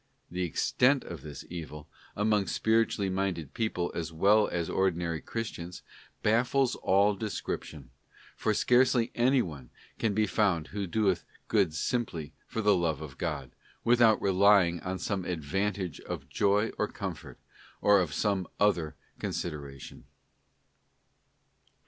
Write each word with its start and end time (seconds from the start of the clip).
The 0.31 0.41
extent 0.41 1.03
of 1.03 1.21
this 1.21 1.45
evil, 1.47 1.87
among 2.15 2.47
spiritually 2.47 3.07
minded 3.07 3.51
men 3.55 3.87
as 3.93 4.11
well 4.11 4.47
as 4.47 4.67
ordinary 4.67 5.21
Christians, 5.21 5.83
baffles 6.23 6.73
all 6.73 7.13
description, 7.13 7.91
for 8.35 8.51
scarcely 8.55 9.11
any 9.13 9.43
one 9.43 9.69
can 9.99 10.15
be 10.15 10.25
found 10.25 10.69
who 10.69 10.87
doeth 10.87 11.23
good 11.47 11.75
simply 11.75 12.33
for 12.47 12.61
the 12.63 12.75
love 12.75 12.99
of 12.99 13.19
God, 13.19 13.51
without 13.83 14.19
relying 14.19 14.79
on 14.79 14.97
some 14.97 15.23
advantage 15.23 15.99
of 15.99 16.27
joy 16.27 16.69
or 16.79 16.87
comfort, 16.87 17.37
or 17.79 18.01
of 18.01 18.11
some 18.11 18.47
other 18.59 18.95
consideration. 19.19 20.05